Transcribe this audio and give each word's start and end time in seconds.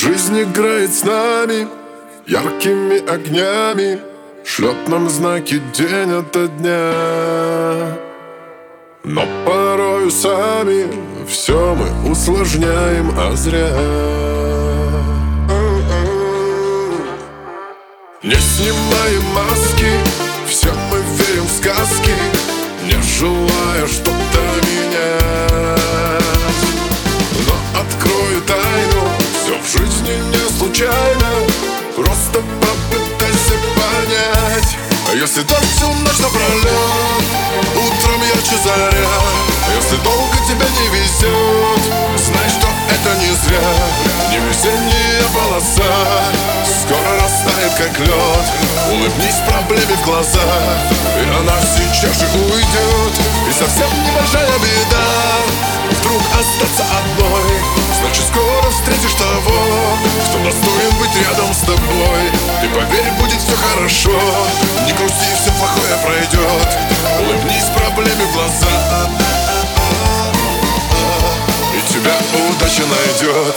Жизнь 0.00 0.42
играет 0.42 0.94
с 0.94 1.02
нами 1.02 1.66
яркими 2.24 3.04
огнями 3.04 3.98
Шлет 4.44 4.86
нам 4.86 5.08
знаки 5.10 5.60
день 5.76 6.12
ото 6.12 6.46
дня. 6.46 7.98
Но 9.02 9.26
порою 9.44 10.08
сами 10.12 10.86
все 11.26 11.74
мы 11.74 12.12
усложняем, 12.12 13.12
а 13.18 13.34
зря. 13.34 13.72
Не 18.22 18.36
снимаем 18.36 19.24
маски, 19.34 19.90
все 20.46 20.70
мы 20.92 20.98
верим 21.18 21.44
в 21.44 21.50
сказки 21.50 22.12
Не 22.84 23.02
желая 23.02 23.86
что-то 23.88 24.27
если 35.28 35.42
дождь 35.42 35.76
всю 35.76 35.92
ночь 35.92 36.18
напролет 36.20 37.22
Утром 37.76 38.22
ярче 38.22 38.56
заря 38.64 39.08
если 39.76 39.96
долго 39.96 40.36
тебе 40.48 40.64
не 40.64 40.88
везет 40.88 41.92
Знай, 42.16 42.48
что 42.48 42.66
это 42.88 43.18
не 43.20 43.32
зря. 43.34 43.68
Не 44.30 44.38
весенняя 44.38 45.22
полоса 45.34 45.92
Скоро 46.64 47.20
растает, 47.20 47.72
как 47.76 47.98
лед 47.98 48.46
Улыбнись 48.90 49.40
проблеме 49.46 49.94
в 49.94 50.04
глаза 50.06 50.40
И 51.20 51.28
она 51.38 51.60
сейчас 51.60 52.18
же 52.18 52.26
уйдет 52.38 53.14
И 53.48 53.52
совсем 53.52 53.88
небольшая 54.06 54.58
беда 54.58 55.04
Вдруг 56.00 56.22
остаться 56.40 56.84
одной. 56.84 57.60
Значит, 58.00 58.24
скоро 58.32 58.70
встретишь 58.70 59.14
того 59.14 59.77
быть 60.98 61.14
рядом 61.16 61.52
с 61.54 61.60
тобой. 61.60 62.22
Ты 62.60 62.68
поверь, 62.68 63.10
будет 63.20 63.40
все 63.40 63.56
хорошо. 63.56 64.18
Не 64.86 64.92
грусти, 64.92 65.34
все 65.40 65.50
плохое 65.58 65.96
пройдет 66.04 66.68
Улыбнись 67.20 67.70
проблеме 67.74 68.24
в 68.24 68.32
глаза. 68.32 69.08
И 71.74 71.92
тебя 71.92 72.16
удача 72.34 72.82
найдет 72.82 73.56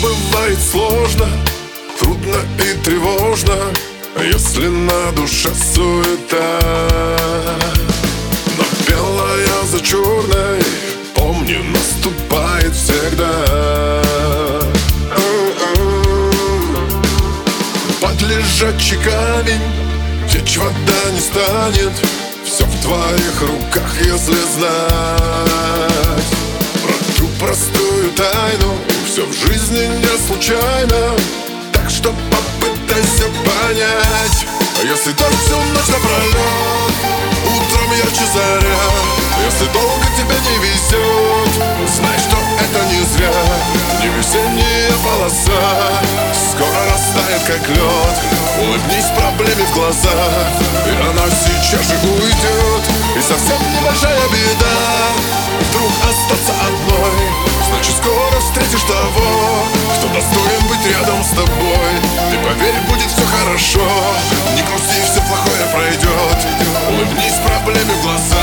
бывает 0.00 0.58
сложно, 0.60 1.26
трудно 1.98 2.36
и 2.58 2.74
тревожно 2.84 3.56
Если 4.16 4.68
на 4.68 5.12
душе 5.12 5.50
суета 5.54 6.60
Под 18.56 18.64
лежачий 18.64 18.96
камень 18.96 19.60
течь 20.32 20.56
вода 20.56 21.10
не 21.12 21.20
станет. 21.20 21.92
Все 22.42 22.64
в 22.64 22.80
твоих 22.80 23.42
руках, 23.42 23.94
если 24.00 24.34
знать. 24.54 26.24
Про 26.82 27.14
ту 27.18 27.28
простую 27.38 28.12
тайну 28.12 28.74
все 29.04 29.26
в 29.26 29.32
жизни 29.34 29.86
не 29.98 30.26
случайно. 30.26 31.14
Так 31.74 31.90
что 31.90 32.14
попытайся 32.30 33.24
понять 33.44 34.46
А 34.80 34.84
если 34.84 35.12
дождь 35.12 35.38
всю 35.44 35.56
ночь 35.56 35.88
напролет 35.88 36.94
Утром 37.44 37.92
ярче 37.92 38.24
заря. 38.32 38.78
Если 39.44 39.66
долго 39.72 40.06
тебе 40.16 40.36
не 40.48 40.56
везет 40.64 41.52
Знай, 41.94 42.18
что 42.20 42.36
это 42.64 42.86
не 42.86 43.02
зря. 43.04 43.32
Не 44.00 44.08
весенняя 44.16 44.92
полоса 45.04 46.02
Скоро 46.52 46.84
растает, 46.86 47.42
как 47.46 47.68
лед 47.68 48.15
глаза. 49.76 50.10
И 50.88 50.92
она 51.08 51.26
сейчас 51.28 51.86
же 51.86 51.96
уйдет. 52.08 52.82
И 53.16 53.20
совсем 53.20 53.60
небольшая 53.76 54.20
беда. 54.28 54.76
Вдруг 55.68 55.92
остаться 56.08 56.52
одной. 56.66 57.46
Значит 57.68 57.96
скоро 57.96 58.40
встретишь 58.40 58.82
того 58.82 59.64
Кто 59.98 60.08
достоин 60.08 60.62
быть 60.68 60.86
рядом 60.86 61.22
с 61.22 61.30
тобой. 61.30 61.92
Ты 62.30 62.38
поверь, 62.38 62.80
будет 62.88 63.10
все 63.10 63.24
хорошо. 63.26 63.86
Не 64.54 64.62
грусти, 64.62 65.02
все 65.04 65.20
плохое 65.28 65.66
пройдет 65.72 66.38
Улыбнись 66.88 67.38
проблеме 67.44 67.92
в 67.92 68.02
глаза. 68.02 68.42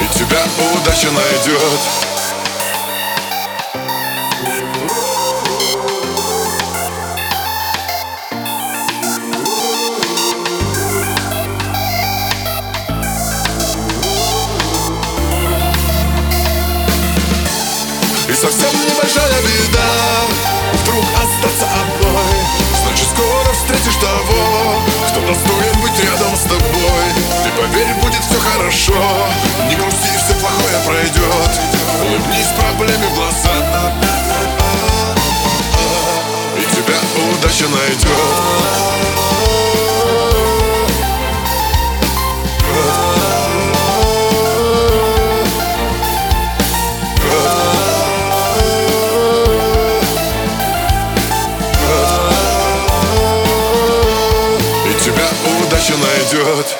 И 0.00 0.18
тебя 0.18 0.42
удача 0.74 1.10
найдет 1.10 2.11
Совсем 18.72 18.88
небольшая 18.88 19.42
беда. 19.42 19.90
Вдруг 20.82 21.04
остаться 21.04 21.66
одной. 21.66 22.36
Значит 22.82 23.08
скоро 23.08 23.52
встретишь 23.52 23.96
того 23.96 24.82
Кто 25.08 25.20
достоин 25.20 25.80
быть 25.82 25.98
рядом 26.02 26.34
с 26.34 26.42
тобой. 26.42 27.06
Ты 27.44 27.50
поверь, 27.60 27.94
будет 28.02 28.22
все 28.24 28.38
хорошо. 28.38 28.94
Не 29.68 29.76
грусти, 29.76 30.16
все 30.16 30.34
плохое 30.40 30.78
пройдет 30.86 31.60
Улыбнись 32.02 32.52
проблеме 32.58 33.06
в 33.08 33.14
глаза. 33.14 33.92
И 36.56 36.64
тебя 36.74 36.98
удача 37.36 37.68
найдет 37.68 38.51
удача 55.82 55.94
найдет 55.96 56.76